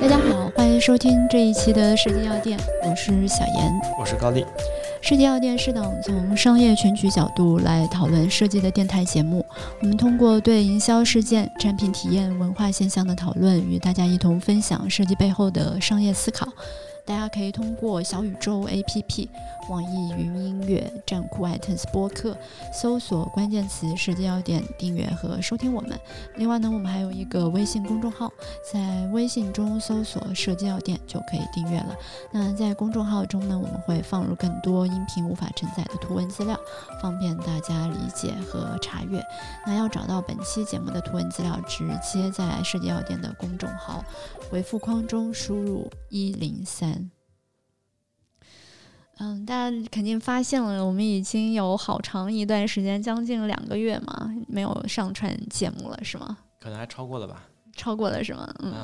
[0.00, 4.46] 大家好，欢迎收听这一期的设计药店，我是小严，我是高丽。
[5.02, 9.44] 设计药店是档从商业全局角度来讨论设计的电台节目。
[9.82, 16.48] 我们通过对营销事件、产品体验、文化现象的讨论，与大家一同分享设计背后的商业思考。
[17.04, 19.28] 大家可以通过小宇宙 APP、
[19.68, 22.36] 网易云音乐、站酷 iTunes 播客
[22.72, 25.98] 搜索关键词“设计要点”订阅和收听我们。
[26.36, 28.30] 另外呢，我们还有一个微信公众号，
[28.72, 31.96] 在微信中搜索“设计要点”就可以订阅了。
[32.32, 36.58] 那在公众号中呢，我们会放入更多音频无法承载的图文资料，
[37.00, 39.22] 方便大家理解和查阅。
[39.66, 44.04] 那要找到本期节目的图文资料，直接在设计要点的公众号
[44.50, 47.10] 回复框中输入一零三。
[49.24, 56.36] 嗯，大家肯定发现了，我们已经有好长一段时间，将近两个月嘛，没有上传节目了，是吗？
[56.58, 57.44] 可能还超过了吧？
[57.76, 58.52] 超过了是吗？
[58.58, 58.74] 嗯，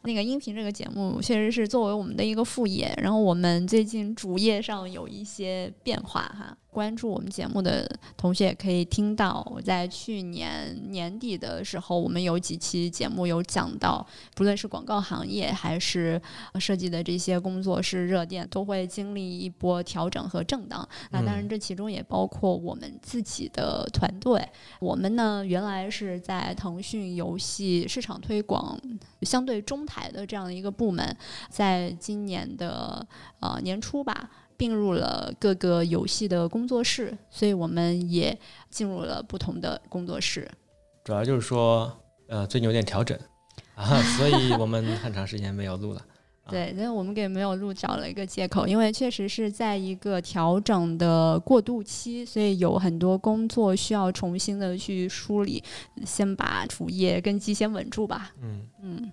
[0.00, 6.56] 那个音频这个节目确实是作为我们的一个副业，然后我们最近主页上有一些变化哈。
[6.72, 16.20] 关注我们节目的同学也可以听到，我在去年年底的时候，我们有几期节目有讲到，不论是广告行业还是
[16.58, 20.88] 设计的这些工作室热点，都会经历一波调整和震荡。
[21.10, 24.42] 那当然，这其中也包括我们自己的团队。
[24.80, 28.80] 我们呢，原来是在腾讯游戏市场推广
[29.20, 31.14] 相对中台的这样的一个部门，
[31.50, 33.06] 在今年的
[33.40, 34.30] 呃年初吧。
[34.62, 38.38] 并入了各个游戏的工作室，所以我们也
[38.70, 40.48] 进入了不同的工作室。
[41.02, 41.92] 主要就是说，
[42.28, 43.18] 呃，最近有点调整
[43.74, 46.06] 啊， 所以我们很长时间没有录了。
[46.48, 55.60] 对，那我们给没有录找了一个借口，因为确实是在一个调整的过渡期，所以有很多工作需要重新的去梳理，
[56.06, 58.30] 先把主业根基先稳住吧。
[58.40, 59.10] 嗯嗯。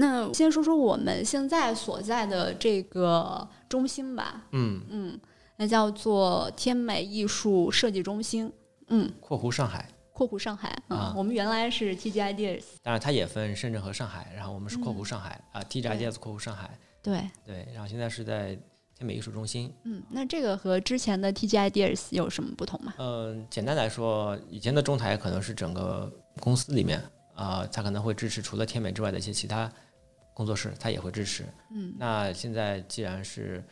[0.00, 4.46] 那先说说我们现在所在的这个中心吧。
[4.52, 5.20] 嗯嗯，
[5.58, 8.50] 那叫做天美艺术设计中心。
[8.88, 9.86] 嗯，括弧上海。
[10.12, 10.74] 括弧上海。
[10.88, 12.62] 啊，我们原来是 TG Ideas。
[12.82, 16.78] 当然，它也分深圳和上海，然后我们是括弧上海啊，TG Ideas 括弧上海。
[17.02, 18.58] 对对，然后现在是在
[18.94, 19.72] 天美艺术中心。
[19.84, 22.94] 嗯，那这个和之前的 TG Ideas 有什么不同吗？
[22.98, 26.10] 嗯，简单来说，以前的中台可能是整个
[26.40, 27.02] 公司里面
[27.34, 29.70] 啊，它可能会支持除了天美之外的一些其他。
[30.40, 33.62] 工作室他也会支持，嗯，那现在既然是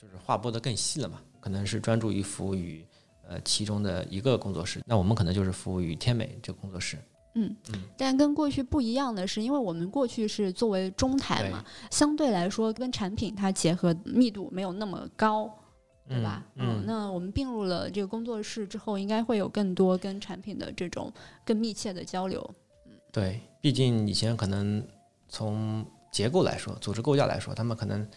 [0.00, 2.86] 就是划拨的更细了嘛，可能是专注于服务于
[3.28, 6.96] 呃其中的一个工作室，那我们可能就是服务于天美这个工作室，
[7.34, 7.56] 嗯。
[7.72, 15.52] 嗯，但跟过去不一样的是，因为我们过去是作为中台嘛，相对来说跟产品它结合密度没有那么高，
[16.08, 16.46] 对吧？
[16.54, 21.12] 嗯，那我们并入了这个工作室之后，应该会有更多跟产品的这种
[21.44, 22.48] 更密切的交流，
[22.86, 24.86] 嗯，对，毕竟以前可能
[25.28, 25.84] 从
[26.16, 28.08] 结构来说，组织构架来说，他们可能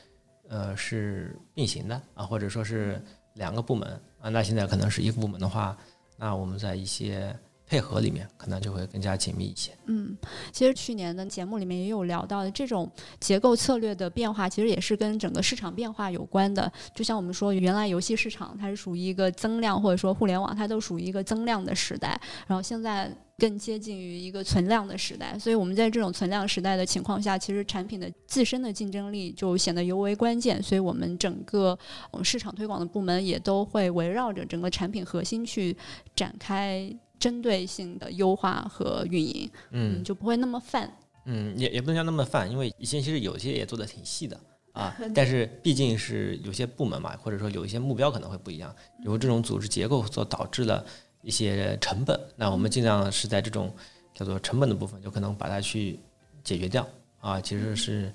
[0.48, 4.30] 呃是并行的啊，或者说是两个部门啊。
[4.30, 5.76] 那现在可能是一个部门的话，
[6.16, 7.38] 那我们在一些
[7.68, 9.78] 配合里面，可能就会更加紧密一些。
[9.88, 10.18] 嗯，
[10.54, 12.90] 其实去年的节目里面也有聊到的，这种
[13.20, 16.72] 结构策略的变化，其实也是跟整个市场变化有关的。
[16.96, 22.18] 就像我们说，原来游戏市场它是属于一个增量，或者说互联网它都属于一个增量的时代，
[22.48, 23.14] 然后现在。
[23.40, 30.62] 更接近于一个存量的时代，所以我们在这种存量时代的情况下，其实产品的自身的竞争力就显得尤为关键。
[30.62, 31.78] 所以我们整个
[32.24, 35.76] 市场推广的部门也都会围绕着整个产品核心去
[36.14, 40.92] 展开针对性的优化和运营，嗯，就不会那么泛。
[41.26, 44.40] 嗯，也也不能叫那么泛，因为以前其实有些也做的挺细的
[44.74, 50.86] 啊， 但是毕竟是有些部门嘛，或者说有一些目标可能会不一样，由这种组织结构所导致的。
[51.22, 53.74] 一些成本，那我们尽量是在这种
[54.14, 56.00] 叫做成本的部分，就可能把它去
[56.44, 56.88] 解决掉
[57.20, 58.12] 啊，其实是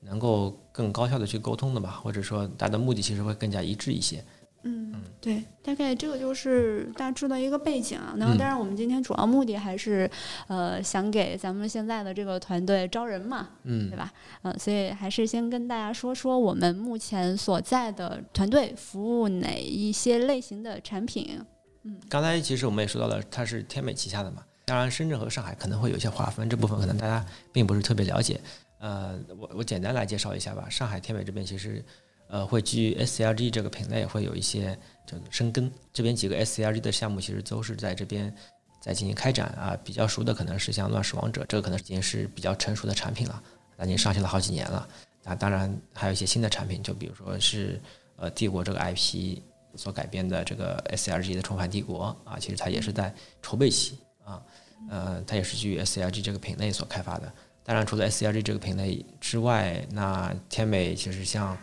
[0.00, 4.22] 能够更高效的去沟通的吧，或者说大家的目的其实会更加一致一些。
[4.64, 8.14] 嗯，对，大概这个就是大致的一个背景啊。
[8.16, 10.08] 那当然，我们今天主要目的还是
[10.46, 14.12] 呃想给咱们现在的这个团队招人嘛，嗯，对吧？
[14.42, 21.40] 嗯，所以还是先跟大家说说我们目前所在的团队服务哪一些类型的产品。
[21.84, 24.44] 嗯，刚才其实我们也说到了，它是天美旗下的嘛。
[24.64, 28.40] 当然，深圳和上海可能会有一些划分，这部分可能大家并不是特别了解。
[28.78, 30.68] 呃，我我简单来介绍一下吧。
[30.70, 31.84] 上海天美这边其实，
[32.28, 35.70] 呃，会基于 SCLG 这个品类会有一些叫做深耕。
[35.92, 38.32] 这边几个 SCLG 的项目其实都是在这边
[38.80, 39.76] 在进行开展啊。
[39.82, 43.42] 比较熟的可能是像乱世王者，这个可能已经是比较成熟的产品了，
[43.82, 44.88] 已经上线了好几年了。
[45.24, 47.80] 那，当然还有一些新的产品，就比如说是
[48.16, 49.40] 呃帝国这个 IP。
[49.76, 54.42] 所改编的这个 S L G 的重返帝国啊，其实它也是在筹备期啊。
[54.90, 57.32] 呃，它也是基于 SLG 这个品类所开发的。
[57.62, 61.56] 当然，除了 SLG 这个品类之外，那天美其实像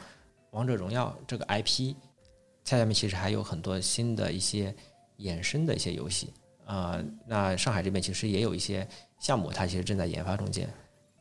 [0.52, 1.94] 王者荣耀这个 IP，
[2.64, 4.74] 它下面其实还有很多新的一些
[5.18, 6.34] 衍生的一些游戏。
[6.66, 8.88] 呃，那上海这边其实也有一些
[9.20, 10.72] 项目，它其实正在研发中间。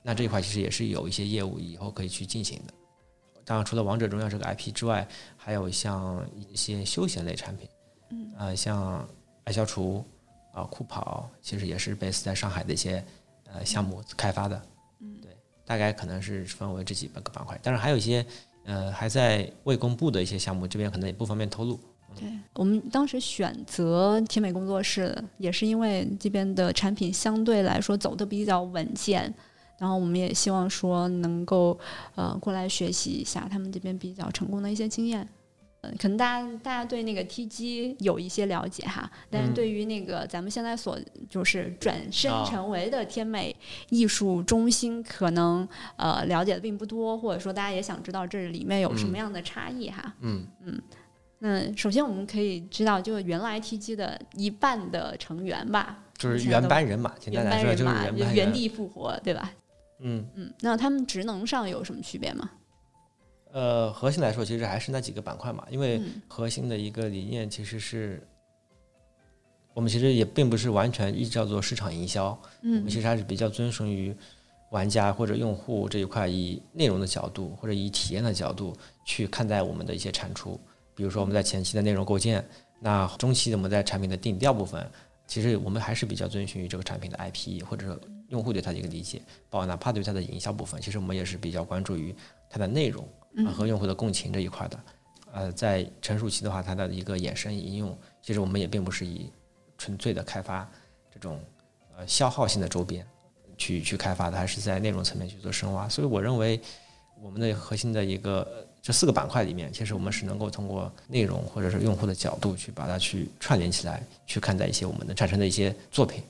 [0.00, 2.74] 那这一块其实也是有一些业务以后可以去进行的。
[3.48, 5.08] 当然，除了王者荣耀这个 IP 之外，
[5.38, 7.66] 还有像一些休闲类产品，
[8.10, 9.08] 嗯，呃，像
[9.44, 10.04] 爱消除
[10.52, 13.02] 啊、酷跑，其实也是 base 在上海的一些
[13.50, 14.62] 呃项目开发的。
[15.00, 15.34] 嗯，对，
[15.64, 17.58] 大概可能是分为这几个板块。
[17.62, 18.24] 但是还有一些
[18.66, 21.80] 呃还在未公布的一些项目，这边可能也不方便透露。
[22.14, 29.32] 对我们当时选择甜美工作室，也是因为这边的产品相对来说走的比较稳健，
[29.78, 31.78] 然后我们也希望说能够
[32.14, 35.26] 呃过来学习一下他们这边比较成功的一些经验。
[35.82, 40.98] 嗯，可能大家大家对那个 TG 有一些了解哈，但是嗯对于那个咱们现在所
[41.30, 43.54] 就是转身啊成为的天美
[43.88, 50.14] 艺术中心，可能呃了解的并不多，或者说大家也想知道这里面有什么样的差异哈。
[50.20, 50.82] 嗯嗯
[51.38, 58.34] 那首先我们可以知道，就原来 TG 的一半的成员吧，就是原班人马，简单原来说就是班人马原。
[58.34, 59.48] 原地复活，对吧？
[60.00, 62.50] 嗯，嗯，那他们职能上有什么区别吗？
[63.52, 68.22] 呃，核心来说，其实还是那几个板块嘛，因为嗯核心的一个理念其实是，
[69.74, 74.14] 我们其实也并不是完全依照做市场营销，嗯我们嗯其实还是比较遵循于
[74.70, 80.60] 玩家或者用户这一块，以内容的角度或者以体验的角度去看待我们的一些产出。
[80.94, 82.46] 比如说我们在前期的内容构建，
[82.80, 84.86] 那中期我们在产品的定调部分，
[85.26, 87.98] 其实我们还是比较遵循于这个产品的 IP 或者说
[88.28, 89.20] 用户对它的一个理解，
[89.50, 92.14] 包括哪怕对它的营销部分，其实我们也是比较关注于
[92.48, 93.06] 它的内容
[93.54, 94.78] 和用户的共情这一块的。
[95.32, 99.30] 呃，在成熟期的话，它的一个衍生应用，其实我们也并不是以
[99.76, 100.68] 纯粹的开发
[101.12, 101.38] 这种
[101.96, 103.06] 呃消耗性的周边
[103.58, 105.88] 去去开发的，还是在内容层面去做深挖。
[105.88, 106.58] 所以我认为
[107.20, 116.22] 我们的核心的一个呃这四个板块里面，其实我们是能够通过内容或者是用户的角度去把它去串联起来，去看待一些我们的产生的一些作品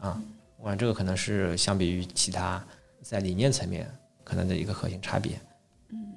[0.00, 0.20] 啊。
[0.58, 2.64] 我想这个可能是相比于其他
[3.02, 3.88] 在理念层面
[4.24, 5.38] 可能的一个核心差别。
[5.90, 6.14] 嗯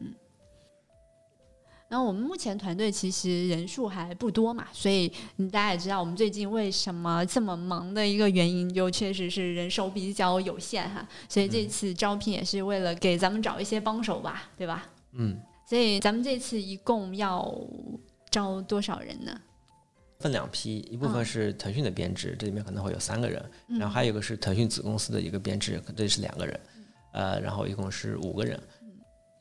[0.00, 0.14] 嗯
[1.88, 11.06] 然后我们目前团队其实人数还不多嘛，所以嗯大家也知道我们最近为什么这么忙的一个原因，就确实是人手比较有限哈。
[11.28, 14.84] 所以这次招聘也是为了给咱们找一些帮手吧，对吧？
[15.12, 17.56] 嗯，所以咱们这次一共要
[18.30, 19.40] 招多少人呢？
[20.18, 26.60] 分两批，一部分是腾讯的编制，这里面可能会有三个人，嗯然后还有一个是腾讯子公司的一个编制，这是两个人，
[27.12, 28.60] 嗯呃，然后一共是五个人。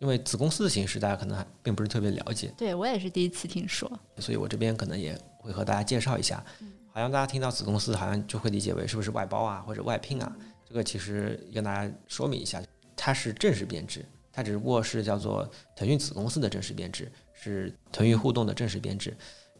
[0.01, 3.89] 因为子公司的形式大家可能还并不是特别了解，对我也是第一次听说。
[4.19, 6.43] 所以我这边可能也会和大家介绍一下。
[6.91, 10.35] 好像大家听到子公司，好像就会理解为是不是外包啊或者外聘啊？
[10.67, 12.61] 这个其实跟大家说明一下，
[12.95, 19.15] 它是正式编制，它只不过是叫做腾讯子公司的正式编制，是腾讯互动的正式编制。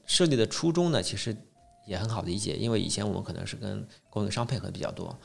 [0.06, 1.36] 设立的初衷呢，其实
[1.86, 5.18] 也很好理解，因为以前我们可能是跟供应商配合比较多，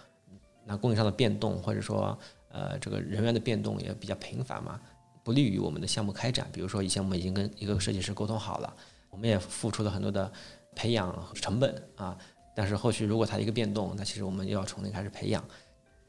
[0.64, 2.18] 那供应商的变动或者说
[2.48, 4.80] 呃这个人员的变动也比较频繁嘛，
[5.22, 6.48] 不利于我们的项目开展。
[6.52, 8.76] 比如说以前我们已经跟一个设计师沟通好了，
[9.10, 10.30] 我们也付出了很多的
[10.74, 12.16] 培养成本啊，
[12.54, 15.44] 但是后续如果它一个变动，那其实我们又要从零开始培养。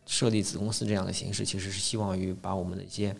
[0.07, 3.15] 设立子公司这样的形式，其实是希望于把我们的一些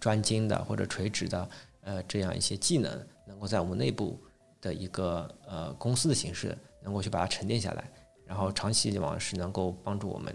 [0.00, 1.48] 专精的或者垂直的
[1.82, 4.18] 呃这样一些技能，能够在我们内部
[4.64, 7.84] 的一个呃公司的形式，能够去把它沉淀下来，
[8.24, 10.34] 然后长期往是能够帮助我们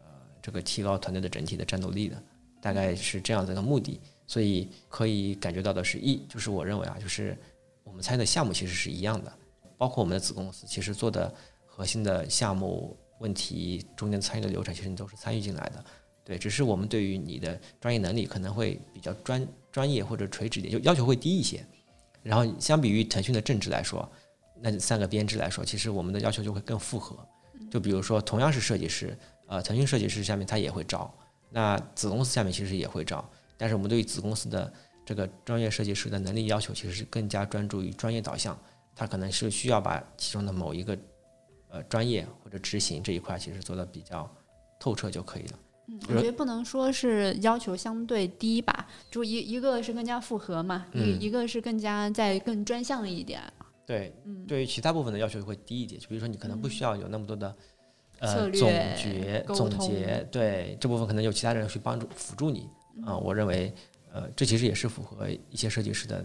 [0.00, 0.04] 呃
[0.42, 2.22] 这个提高团队的整体的战斗力的，
[2.60, 3.98] 大概是这样的一个目的。
[4.26, 7.36] 所以可以感觉到的是，一就是我认为啊，就是
[7.82, 9.32] 我们参与的项目其实是一样的，
[9.78, 11.34] 包括我们的子公司，其实做的
[11.66, 15.84] 核心的项目问题中间参与的流程，其实你都是参与进来的。
[16.22, 21.66] 对，只是我们对于你的专业能力可能会比较专专业或者垂直点，就要求会低一些。
[22.22, 24.08] 然后相比于腾讯的政治来说，
[24.60, 27.16] 那三个编制来说，其实我们的要求就会更复合。
[27.70, 31.12] 就比如说，同样是设计师，呃，腾讯设计师下面他也会招，
[31.50, 33.24] 那子公司下面其实也会招，
[33.56, 34.72] 但是我们对于子公司的
[35.04, 38.58] 这个专业设计师的能力要求，其实是更加专注于专业导向，
[38.94, 40.98] 他可能是需要把其中的某一个
[41.68, 44.28] 呃专业或者执行这一块，其实做的比较
[44.78, 45.58] 透彻就可以了。
[45.90, 51.06] 嗯，我觉得不能说是要求相对低吧，就一一个是更加复合嘛，嗯。
[51.20, 53.40] 一一个是更加在更专项一点。
[53.86, 57.50] 对，嗯，对于其他部分的要求会低一点，就比如说你可能不需要有那么多的、
[58.20, 62.68] 策呃总结、总结，对这部分可能有其他人去帮助辅助你
[63.04, 63.72] 啊、我认为
[64.12, 66.24] 呃这其实也是符合一些设计师的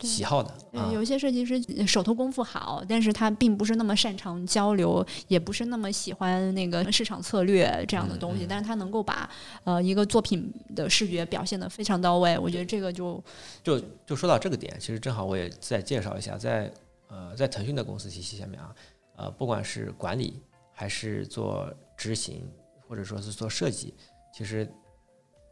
[0.00, 0.54] 喜好的。
[0.72, 9.28] 嗯，有些设计师手头功夫好，但是他并不是那么擅长交流，也不是那么喜欢那个市场策略这样的东西，但是他能够把
[9.64, 12.38] 呃一个作品的视觉表现的非常到位。
[12.38, 13.22] 我觉得这个就
[13.62, 16.72] 就就说到这个点，其实正好我也再介绍一下，在
[17.08, 18.74] 呃在腾讯的公司体系下面啊，
[19.16, 20.40] 呃不管是管理
[20.72, 22.48] 还是做执行，
[22.86, 23.94] 或者说是做设计，
[24.32, 24.70] 其实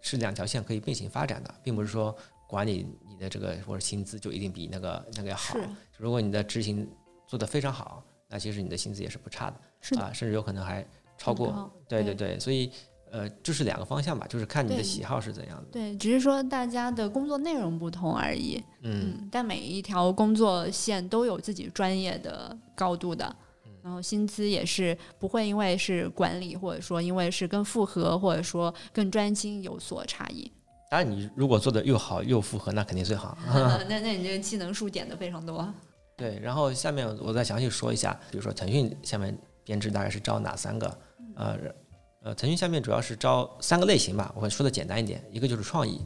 [0.00, 2.14] 是两条线可以并行发展的，并不是说。
[2.46, 5.56] 管理你的这个或者薪资就一定比那个那个要好。
[5.98, 6.88] 如果你的执行
[7.26, 9.60] 做得非常好，那其实你的薪资也是不差的。
[9.80, 10.86] 是啊，甚至有可能还
[11.18, 11.70] 超过。
[11.88, 12.70] 对对对，所以
[13.10, 15.64] 呃，就是两个方向吧，就是看你的喜好是怎样的。
[15.70, 18.62] 对，只是说大家的工作内容不同而已。
[18.82, 19.28] 嗯。
[19.30, 23.34] 但每一条工作线都有自己专业的高度的，
[23.82, 30.50] 然后薪资也是不会因为是管理或者说因为是更复合或者说更专精有所差异。
[30.88, 33.36] 当然，你如果做的又好又复合，那肯定最好。
[33.88, 35.72] 那那你这个技能数点的非常多。
[36.16, 40.98] 对，然后下面我再详细说一下，比如说腾讯下面编制大概是招哪三个？
[41.34, 41.58] 呃
[42.22, 45.22] 呃，腾讯下面主要是招三个类型吧，我会说的简单一点。
[45.30, 46.00] 一个就是创意，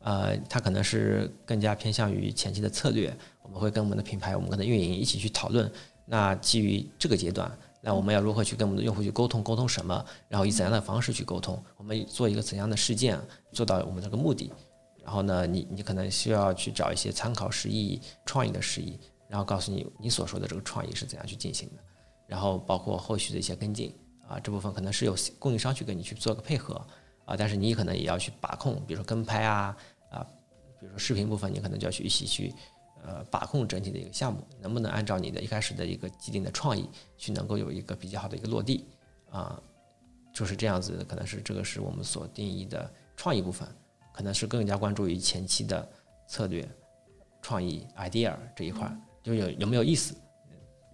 [0.00, 5.70] 呃，它可能是更加偏向于前期的策略，我们会跟我们的品牌、我们跟的运营一起去讨论。
[6.06, 7.50] 那基于这个阶段。
[7.88, 9.42] 那我们要如何去跟我们的用户去沟通？
[9.42, 10.04] 沟通什么？
[10.28, 11.58] 然后以怎样的方式去沟通？
[11.78, 13.18] 我们做一个怎样的事件，
[13.50, 14.52] 做到我们这个目的？
[15.02, 21.82] 然后呢，你你可能需要去找一些参考示意、创意的示意，然后告诉你你所说的这个创意是怎样去进行的。
[22.26, 23.90] 然后包括后续的一些跟进
[24.28, 26.74] 啊，这部分可能是有供应商去跟你去做个配合
[27.24, 29.74] 啊，但是你可能也要去把控，比如说跟拍啊
[30.10, 30.26] 啊，
[30.78, 32.54] 比如说视频部分，你可能就要去一起去。
[33.04, 38.86] 呃，把控整体的一个项目，能不能按照你的一开始的一个既定的创意，去能够有一个比较好的一个落地
[39.30, 39.60] 啊？
[40.32, 43.66] 就是这样子，可能是这个是我们所定义的创意部分，
[44.12, 45.88] 可能是更加关注于前期的
[46.28, 46.68] 策略、
[47.42, 48.90] 创意、idea 这一块，
[49.22, 50.14] 就有有没有意思？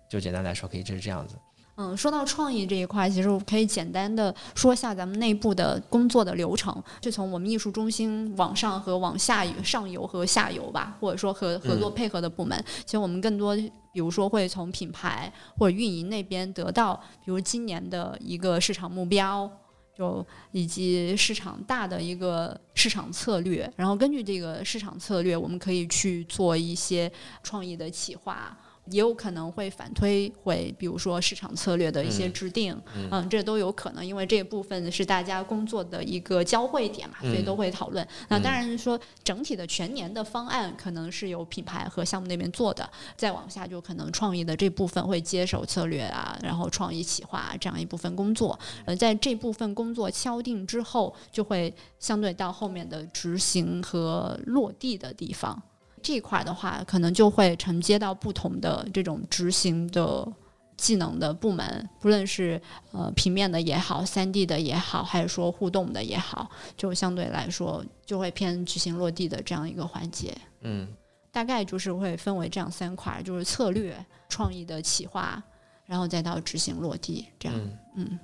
[0.09, 1.37] 就简单来说，可以就是这样子。
[1.77, 12.65] 嗯，说到创意这一块，其实我可以简单的说一下咱们内部的工作的流程，就从我们艺术中心往上和往下游、上游和下游吧，或者说和合作配合的部门。
[12.85, 13.57] 其实我们更多，
[13.93, 19.51] 比如说会从品牌或者运营那边得到，比如今年的一个市场目标，
[19.99, 27.11] 就以及市场大的一个市场策略，然后根据这个市场策略，我们可以去做一些
[27.43, 28.57] 创意的企划。
[28.87, 32.79] 也有可能会反推回，比如说市场策略的一些制定，
[33.11, 38.07] 嗯，这都有可能，因为这部分是大家工作的一个交汇点嘛，所以都会讨论。
[38.29, 48.59] 那当然说整体的全年的方案可能是由品牌和项目那边做的，再往下就可能创意的这部分会接手策略啊，然后创意企划这样一部分工作。
[48.85, 55.63] 呃，在这部分工作敲定之后，就会相对到后面的执行和落地的地方。
[56.05, 60.31] 这一块的话，可能就会承接到不同的这种执行的
[60.77, 62.61] 技能的部门，不论是
[62.93, 70.37] 呃平面的也好，三 D 的也好，还是说互动的也好，就相对来说就会偏执行落地的这样一个环节。
[70.61, 70.87] 嗯，
[71.33, 73.97] 大概就是会分为这样三块，就是策略、
[74.29, 75.43] 创意的企划，
[75.87, 77.59] 然后再到执行落地这样。
[77.97, 78.19] 嗯，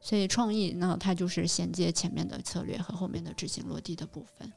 [0.00, 4.52] 所以创意呢，它就是衔接前面的策略和后面的执行落地的部分。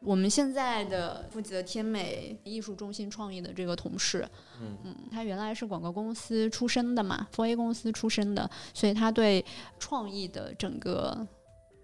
[0.00, 4.26] 我们现在的负责天美艺术中心创意的这个同事，
[4.60, 9.44] 嗯嗯，他原来是广告公司出身的嘛，4A 公司出身的，所以他对
[9.78, 11.26] 创意的整个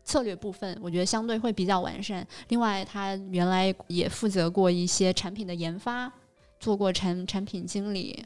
[0.05, 2.27] 策略部分，我觉得相对会比较完善。
[2.49, 6.13] 另外，他原来也负责过一些产品的研发，
[6.61, 8.25] 做过产产品经理。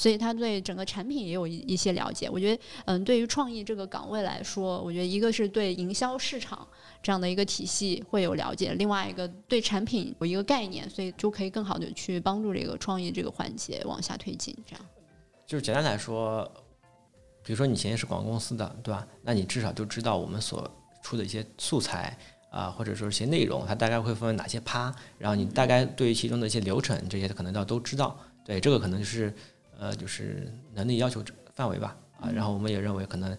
[0.00, 2.26] 所以他对整个产品也有一一些了解。
[2.30, 6.66] 我觉得，嗯，对于创意这个岗位来说，我觉得一个是对营销市场
[7.02, 14.56] 这样的一个体系会有了解，另外一个对产品有一个概念，所以就可以更好的去帮助这个创意这个环节往下推进。
[14.66, 14.82] 这样，
[15.46, 16.50] 就是简单来说，
[17.44, 19.06] 比如说你前面是广告公司的，对吧？
[19.20, 20.66] 那你至少就知道我们所
[21.02, 22.16] 出的一些素材
[22.50, 28.18] 啊，或者说一些内容，它大概会分为哪些趴，然后你大概对于其中的一些流程这些，可能要都知道。
[28.46, 29.30] 对，这个可能就是。
[29.80, 33.36] 呃，就是能力要求范围吧，啊，然后我们也认为可能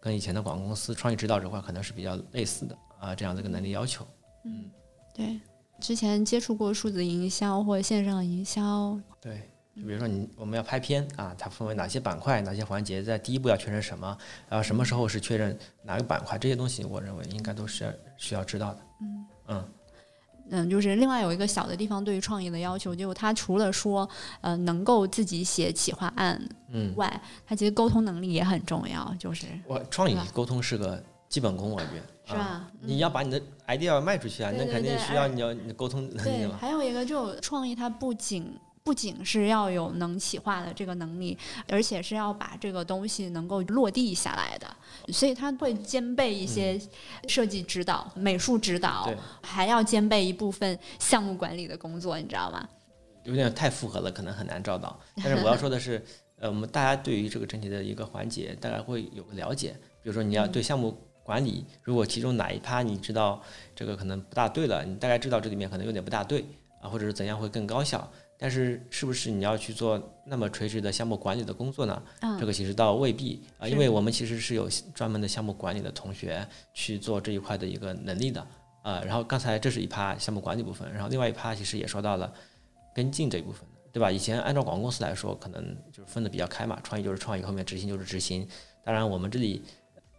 [0.00, 4.06] 跟以前的广告公司创意指导这块可能是比较类似的啊，这样的一个能力要求。
[4.46, 4.70] 嗯，
[5.12, 5.38] 对，
[5.80, 8.98] 之前接触过数字营销或者线上营销。
[9.20, 14.16] 对，就比如说你我们要拍片啊，它分为哪些板块、哪些环节，在第一步要确认什么，
[14.48, 18.80] 然后什么时候是确认哪个板块，这些东西我认为应该都是需要知道的。
[19.02, 19.68] 嗯嗯。
[20.50, 24.08] 嗯，就是另外有一个小的地方，对于创意的要求，就他除了说，
[24.40, 29.14] 呃，能够自己写企划案，嗯，外，他其实沟通能力也很重要。
[29.18, 32.68] 就是我创意沟通是个基本功，我觉得是吧？
[32.80, 36.58] 你要把你的 idea 卖出去啊，那肯定需要你要你的沟通能力嘛。
[36.60, 38.54] 还有一个，就创意它不仅。
[38.84, 41.36] 不仅是要有能企划的这个能力，
[41.66, 44.66] 而且是要把这个东西能够落地下来的，
[45.10, 46.78] 所以它会兼备一些
[47.26, 49.10] 设计指导、美术指导，
[49.42, 52.68] 还要兼备一部分项目管理的工作，你知道吗？
[53.22, 55.00] 有点太复合了，可能很难找到。
[55.16, 56.04] 但是我要说的是，
[56.36, 59.74] 呃，我们大家对于这个整体的一个环节，大概会有个了解。
[60.02, 63.40] 比如说，你要对项目管理，如果其中哪一趴你知道
[63.74, 66.44] 这个可能不大对了，你大概知道这里面可能有点不大对
[66.82, 68.06] 啊，或者是怎样会更高效。
[68.36, 72.02] 但是，是不是你要去做那么垂直的项目管理的工作呢？
[72.38, 78.46] 这个其实倒未必啊，因为我们其实是有专门的项目管理的同学去做这一块的一个能力的
[78.82, 79.00] 啊。
[79.04, 82.30] 然后刚才这是一趴项目管理部分，然后另外一趴其实也说到了
[82.94, 84.10] 跟进这一部分，对吧？
[84.10, 88.46] 以前按照广告公司来说，可能就是分的比较开嘛，创意就是创意，后面执行就是执行。
[88.84, 89.62] 当然，我们这里，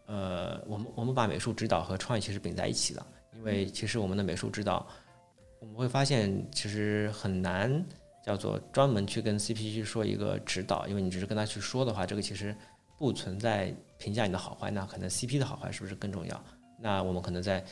[0.07, 3.05] 呃，我们我们把美术指导和创意其实并在一起了，
[3.35, 4.87] 因为其实我们的美术指导，
[5.59, 7.85] 我们会发现其实很难。
[8.25, 12.55] 叫做专门去跟 CP 去说一个指导，因为你只是跟他去说的话，这个其实
[12.97, 16.43] 不存在评价你的好坏，那可能 CP 的好坏是不是更重要？
[16.79, 17.63] 那我们可能在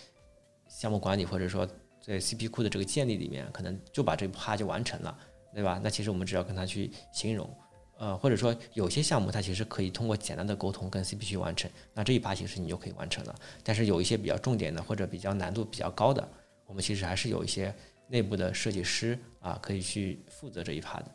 [0.67, 1.67] 项目管理或者说
[1.99, 5.17] 在 CP 库的这个建立里面，可能就把这趴就完成了，
[5.55, 5.81] 对吧？
[5.83, 7.49] 那其实我们只要跟他去形容，
[7.97, 13.33] 呃，或者说有些项目它其实可以通过简单的沟通跟 CP 去完成，那这一趴其实你就可以完成了。
[13.63, 16.27] 但是有一些比较重点的或者比较难度比较高的，
[16.67, 17.73] 我们其实还是有一些。
[18.07, 21.05] 内部的设计师啊，可以去负责这一趴的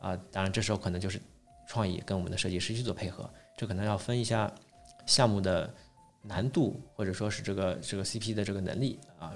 [0.00, 1.20] 啊，当然这时候可能就是
[1.66, 4.52] 创意跟我们的设计师去做配合，这可能要分一下
[5.06, 5.72] 项目的
[6.22, 9.34] 难度，或者说是这个这个 CP 的这个能力啊。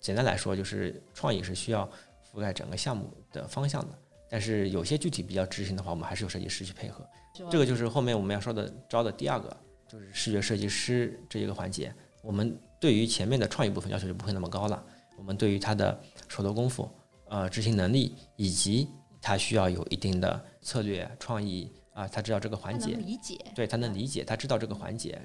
[0.00, 1.88] 简单来说，就是创意是需要
[2.32, 3.98] 覆盖整个项目的方向的，
[4.28, 7.06] 但是有些具体比较执行的话，我们还是有设计师去配合。
[7.50, 11.94] 这个就是后面我们要说的招的第二个，就是视觉设计师这一个环节。
[12.20, 14.84] 我们对于前面的创意部分要求就不会那么高了。
[15.16, 16.90] 我们对于他的手头功夫、
[17.26, 18.88] 呃执行能力，以及
[19.20, 25.20] 他需要有一定的策略创意啊，他知道这个环节，理解，对他能理解，他知道这个环节。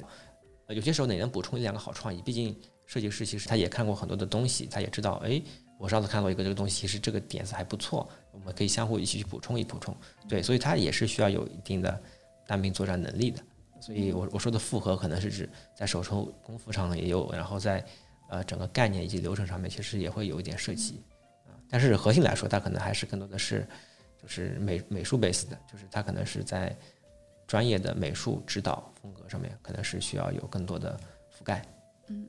[0.70, 5.42] 有些时候也能补充一两个好创意，毕竟设计师其实他也看过很多的东西，他也知道，哎，
[5.80, 9.96] 我上次看到一个这个东西，其实这个点子还不错，我们可以相互一起去补充一补充。
[10.28, 12.02] 对，所以他也是需要有一定的
[12.46, 13.42] 单兵作战能力的。
[13.80, 17.84] 所以我我说的复合，可能是指在手头功夫上也有，然后在。
[18.30, 21.02] 呃，整个概念以及流程上面其实也会有一点涉及，
[21.46, 23.68] 啊，但是核心来说，它可能还是更多的是，
[24.22, 26.76] 就是美美术 base 的，就是它可能是在
[27.48, 31.00] 专业的美术指导风格上面，可能是需要有更多的
[31.32, 31.64] 覆盖。
[32.10, 32.28] 嗯，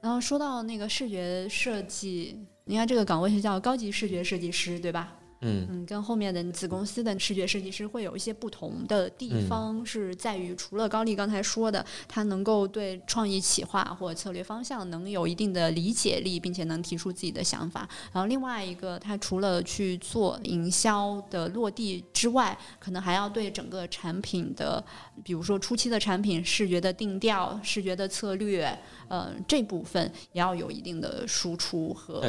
[0.00, 5.16] 然后说到那个视觉设计，你看这个岗位是叫高级视觉设计师，对吧？
[5.44, 17.88] 嗯嗯，跟后面的子公司的视觉设计师会有一些不同的地方，是在于除了高丽刚才说的，他能够对创意企划或策略方向能有一定的理解力，并且能提出自己的想法。
[18.12, 24.82] 然后另外一个，他除了去做营销的落地之外，可能还要对整个产品的，
[25.22, 28.78] 比如说初期的产品视觉的定调、视觉的策略，
[29.08, 32.22] 呃，这部分也要有一定的输出和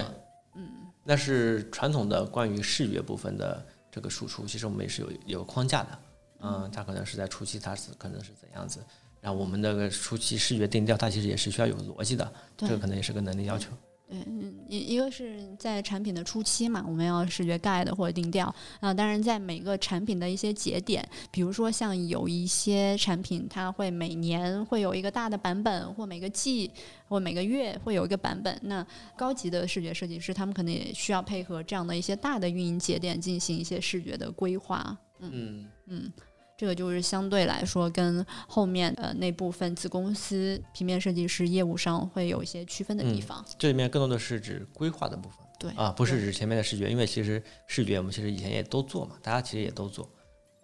[0.55, 0.84] 嗯。
[1.07, 5.99] 那是传统的关于视觉部分的这个输出，其实我们也是有有框架的，
[6.41, 8.83] 嗯，它可能是在初期它是可能是怎样子，
[9.21, 13.69] 然后我们的初期视觉定调，它其实也是需要有逻辑的，这个可能也是个能力要求。
[13.69, 18.93] 对，嗯，一一个是在产品的初期嘛，我们要视觉 guide 或者定调啊。
[18.93, 26.69] 当然，在每个产品的一些节点，比如说像有一些产品，它会每年会有一个大的版本，或每个季
[27.07, 28.55] 或每个月会有一个版本。
[28.63, 28.85] 那
[29.17, 34.95] 高级的视觉设计师，他们可能也需要配合这样的一些大的运营节点进行一些视觉的规划。
[35.19, 36.13] 嗯嗯。
[36.57, 43.43] 这个就是相对来说跟后面呃那部分子公司平面设计师业务上会有一些区分的地方。
[43.59, 50.09] 这里面更多的是指规划的部分，对啊，不是指前面的视觉，因为其实视觉我们其实以前也都做嘛，大家其实也都做，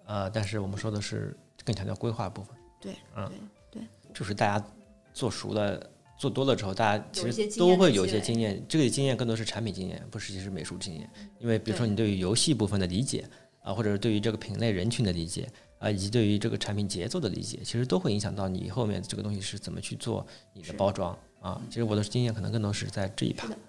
[0.06, 2.56] 呃，但是我们说的是更强调规划部分。
[2.80, 3.30] 对，嗯，
[3.70, 3.82] 对，
[4.14, 4.66] 就是大家
[5.14, 8.64] 做熟了、做多了之后，大家其实都会有一些经验。
[8.70, 11.10] 这个经验更多是产品经验，不是其实美术经验。
[11.40, 13.28] 因为比如说你对于游戏部分的理解
[13.62, 15.52] 啊，或者是对于这个品类人群的理解。
[15.82, 21.60] 啊，以及对于这个产品节奏的理解，其实都会影响到你后面这个东西是怎么去做你的包装啊。
[21.70, 23.48] 其实我的经验可能更多是在这一趴。
[23.48, 23.60] 是的，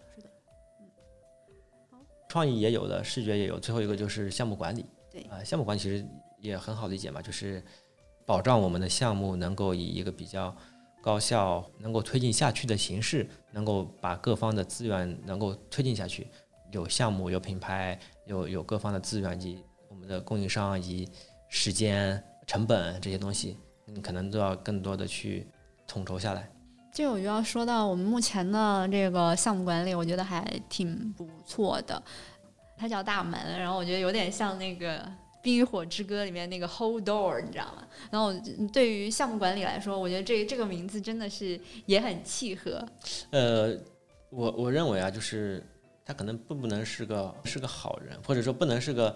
[0.81, 1.99] 嗯。
[2.29, 4.85] 创意也有的，视觉也有，最后一个就是项目管理。
[5.11, 5.23] 对。
[5.23, 6.07] 啊，项目管理其实
[6.39, 7.65] 也很好理解嘛，就是
[8.27, 10.55] 保障我们的项目能够以一个比较
[11.01, 16.27] 高效、能够推进下去的形式，能够把各方的资源能够推进下去。
[16.73, 21.09] 有项目，有品牌，有有各方的资源及我们的供应商以及。
[21.55, 25.47] 时间、成本这些东西，你可能都要更多的去
[25.87, 26.51] 统筹下来。
[26.91, 32.03] 这我就要说到我们目前的这个项目管理，我觉得还挺不错的。
[32.75, 34.99] 它叫大门，然后我觉得有点像那个
[35.43, 37.87] 《冰与火之歌》里面那个 Hold Door，你知道吗？
[38.11, 38.33] 然后
[38.73, 42.83] 对于项目管理来说，我觉得这这个名字真的是也很契合。
[43.31, 43.77] 呃，
[44.31, 45.63] 我我认为啊，就是
[46.03, 49.15] 他可能不不能是个是个好人，或者说不能是个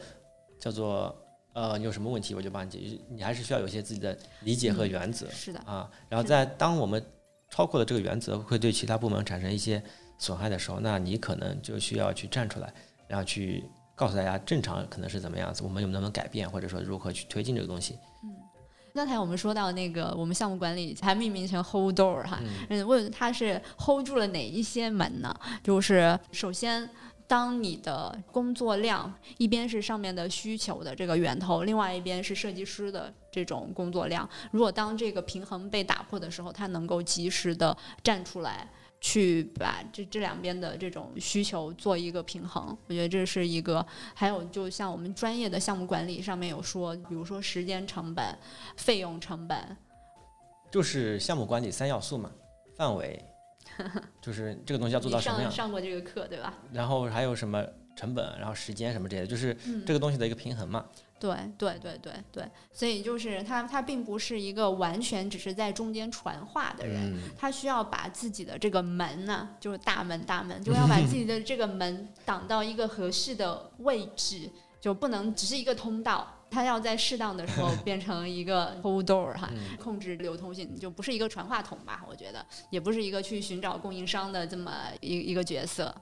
[0.59, 1.15] 叫做
[1.57, 5.27] 呃，你有什么问题我就帮你解决，你还是需要有些自己的理解和原则。
[5.31, 7.03] 是的啊，然后在当我们
[7.49, 9.83] 超过了这个原则，会对其他部门产生一些
[10.19, 12.71] 损害的时候，那你可能就需要去站出来。
[13.09, 13.65] 然后去
[13.95, 17.95] 告诉大家正常可能是怎么样子，我们能不能改变，或者说如何去推进这个东西。
[18.23, 18.29] 嗯，
[18.93, 22.39] 刚才我们说到那个，我们项目管理还命名成 Hold Door 哈，
[22.69, 25.35] 嗯，问他是 Hold 住了哪一些门呢？
[25.63, 26.87] 就是首先，
[27.27, 38.69] 当你的工作量一边是上面的需求的这个源头，另外一边是设计师的这种工作量，如果当这个平衡被打破的时候，他能够及时的站出来。
[38.99, 43.87] 去把这这两边的这种需求做一个平衡，我觉得这是一个。
[44.15, 48.37] 还有，就像我们专业的项目管理上面有说，比如说时间成本、
[48.79, 49.77] 费用成本，
[50.71, 52.33] 就是项目管理三要素嘛，
[52.75, 53.23] 范围，
[54.21, 55.51] 就是这个东西要做到什么样。
[55.51, 56.55] 上过这个课对吧？
[56.73, 60.85] 然后还有什么成本，然后时间什么之类的，就是这个东西的一个平衡嘛。
[61.19, 82.05] 对对对对对，所以就是他，他并不是一个完全只是在中间传话的人，他需要把自己的这个门呢，就是大门大门，就要把自己的这个门挡到一个合适的位置，就不能只是一个通道，他要在适当的时候 变成一个 hold door 哈，控制流通性，就不是一个传话筒吧？
[82.09, 85.95] 我觉得也不是一个去寻找供应商的这么一一个角色，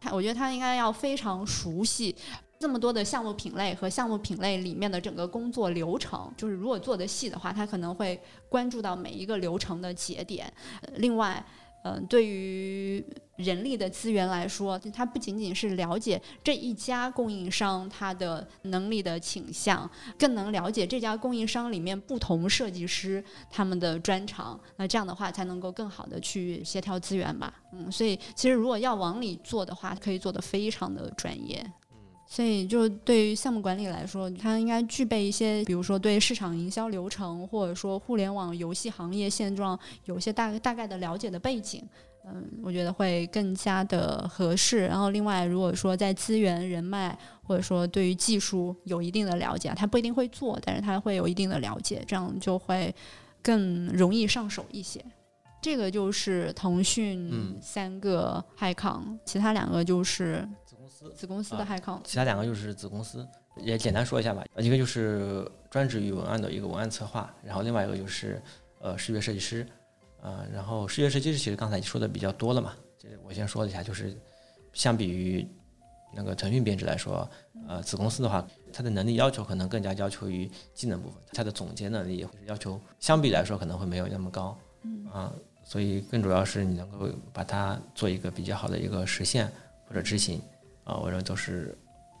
[0.00, 2.14] 他我觉得他应该要非常熟悉。
[2.60, 10.52] 这么多的项目品类和项目品类里面的整个工作流程，就是如果做的细的话，他可能会关注到每一个流程的节点。
[10.96, 11.44] 另外，
[11.84, 13.04] 嗯，对于
[13.36, 19.88] 人力的资源来说，它不仅仅是了解这一家供应商他的能力的倾向，
[20.18, 24.58] 更能了解这家供应商里面不同设计师他们的专长。
[24.76, 27.54] 那这样的话，才能够更好的去协调资源吧。
[27.72, 31.64] 嗯，所以其实如果要往里做的话，可以做得非常的专业。
[32.30, 41.82] 所以，就对于项目管理来说，它应该具备一些，比如说对市场营销流程，或者说互联网游戏行业现状有些大大概的了解的背景，
[42.26, 44.86] 嗯，我觉得会更加的合适。
[44.86, 52.94] 然后，另外，如果说在资源、人脉，或者说对于技术有一定的了解，他不一定会做，但是他会有一定的了解，这样就会
[53.42, 55.02] 更容易上手一些。
[55.60, 60.48] 这个就是腾讯三个 HiCon，其他两个就是。
[61.14, 64.44] 子公司的 HiCon，其他两个就是子公司，也简单说一下吧。
[64.56, 68.42] 一个就是专职于文案的一个文案策划，然后另外一个就是
[68.80, 69.64] 呃视觉设计师，
[70.20, 74.16] 呃，然后视觉设计师其实刚才说的比较多了嘛，这我先说一下，就是
[74.72, 75.46] 相比于
[76.12, 77.28] 那个腾讯编制来说，
[77.68, 84.58] 呃，子公司的话，它的能力要求可能更加要求于技能部分，它的总结能力要求相比来说可能会没有那么高，
[85.12, 85.32] 啊，
[85.68, 89.52] 所以更主要是你能够把它做一个比较好的一个实现
[89.86, 90.40] 或者执行。
[90.84, 91.76] 啊，我认为都是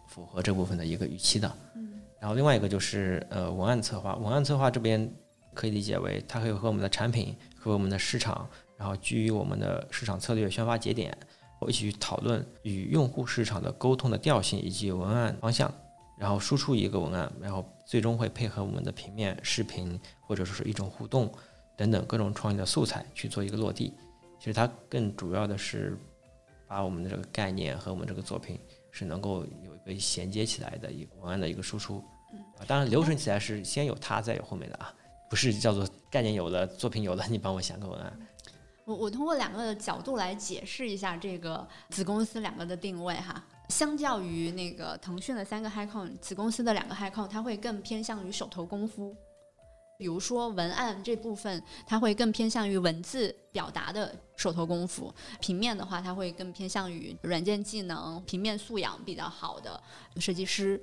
[0.06, 1.50] 符合这部分的一个预期的。
[1.74, 5.10] 嗯，然后另外一个就是呃文案策划，文案策划这边
[5.54, 11.16] 可以理解为它可以和我们的产品和我们的市场，然后基于我们的市场策略、宣发节点，
[11.58, 15.72] 我一起去讨论与用户市场的沟通的调性以及文案方向，
[16.18, 21.32] 然后输出一个文案，然后最终会配合我们的平面、视频或者说是一种互动
[21.78, 23.94] 等等各种创意的素材去做一个落地。
[24.38, 25.96] 其实它更主要的是。
[26.70, 28.60] 把我们的这个概念和我们这个作品
[28.90, 32.04] 是能够有一个衔接起来的一个文案的一个输出，
[32.58, 34.94] 啊，当然流程起来是先有它再有后面的啊，
[35.30, 38.20] 不是叫做概念有了作品有了你帮我想个文案。
[38.84, 49.16] 我我通过两个角度来解释一下这个子公司两个的定位哈，相较于那个腾讯的三个 HiCon，子公司的两个 HiCon，它会更偏向于手头功夫。
[49.98, 59.82] 比如说文案这部分，它会更偏向于文字表达的手头功夫；平面的话，它会更偏向于软件技能、平面素养比较好的
[60.18, 60.80] 设计师。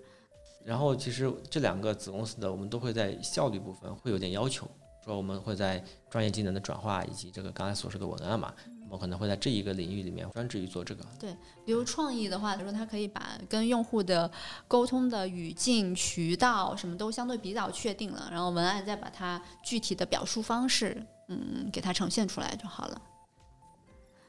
[0.65, 4.69] 然后，其实这两个子公司的，我们都会在效率部分会有点要求，
[5.06, 8.54] 说我们会在专业技能的转化以及这个刚才所说的文案嘛。
[8.89, 11.04] 我可能会在这一个领域里面专职于做这个。
[11.19, 14.30] 对，比如创意的话，说他可以把跟用户的
[14.67, 23.02] 沟通的语境、渠道什么都相对比较确定了，然后文案再把它具体的表述方式，嗯，给它呈现出来就好了。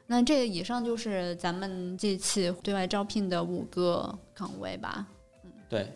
[0.06, 5.06] 那这个以上就是咱们这次对外招聘的五个岗位吧？
[5.44, 5.92] 嗯，对，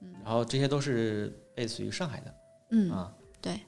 [0.00, 2.34] 嗯，然后这些都是类似于上海的，
[2.70, 3.60] 嗯啊，对。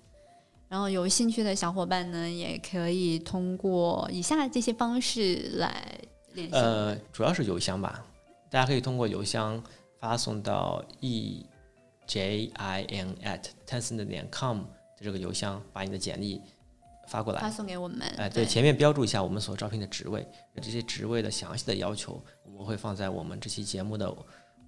[0.75, 5.89] 然后有兴趣的小伙伴呢，也可以通过以下这些方式来
[6.33, 6.55] 联系。
[6.57, 8.05] 呃，主要是邮箱吧，
[8.51, 9.63] 大家可以通过邮箱
[10.01, 11.47] 发送到 e
[12.09, 14.63] j i n at tencent 点 com
[14.97, 16.43] 的这个邮箱，把你的简历
[17.07, 17.41] 发过来。
[17.41, 18.01] 发送给我们。
[18.19, 20.27] 哎，对，前面标注一下我们所招聘的职位，
[20.61, 24.13] 这些职位的详细的要求，我们会放在我们这期节目的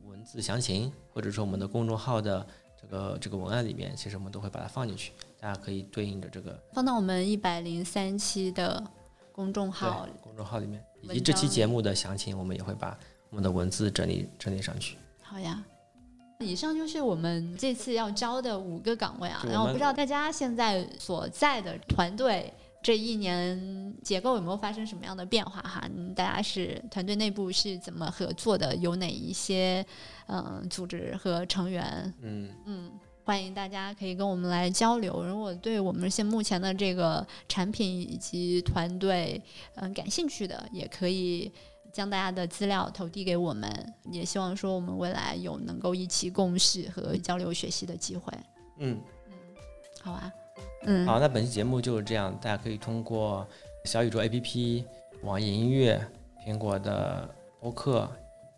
[0.04, 2.46] 文字详情，或者说我们的公众号的
[2.80, 8.82] 这个这个文案里面，其实我们都会把它放进去，大家可以对应着这个放到我们一百零三期的
[9.32, 12.98] 公众号公众号里面，以及这期节目的详情，我们也会把
[13.30, 14.96] 我们的文字整理整理上去。
[15.22, 15.62] 好呀。
[16.40, 25.88] 以上就是我们这次要招的五个岗位啊，然后不知道大家现在所在的团队这一年结构有没有发生什么样的变化哈？
[25.96, 28.76] 嗯大家是团队内部是怎么合作的？
[28.76, 29.82] 有哪一些
[30.26, 32.12] 嗯、呃组织和成员？
[32.20, 32.92] 嗯，嗯，
[33.26, 35.20] 欢迎大家可以跟我们来交流。
[35.24, 39.42] 如果对我们现目前的这个产品以及团队
[39.74, 41.52] 嗯、感兴趣的，也可以
[41.92, 43.68] 将大家的资料投递给我们。
[44.12, 48.32] 也希望说我们未来有能够一起共事和交流学习的机会。
[48.78, 48.96] 嗯
[49.28, 49.34] 嗯，
[50.00, 50.32] 好啊，
[50.84, 53.44] 嗯，好，那本期节目就是这样，大家可以通过
[53.86, 54.84] 小宇宙 APP、
[55.24, 56.00] 网易音乐、
[56.46, 58.08] 苹果的播客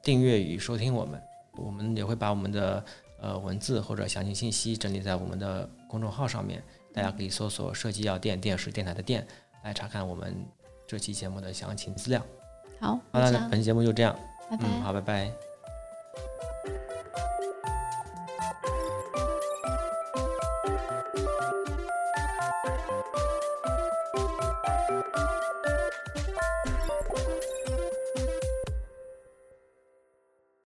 [0.03, 1.19] 订阅与收听我们。
[1.57, 2.85] 我们也会把我们的
[3.21, 9.27] 呃文字或者详细信息整理在我们的公众号上面，大家可以搜索“设计药店”电视电台的电
[9.65, 10.35] 来查看我们
[10.87, 12.23] 这期节目的详情资料。
[12.81, 14.15] 好，好，了本期节目就这样，
[14.51, 14.65] 拜拜。
[14.65, 15.48] 嗯，好，拜拜。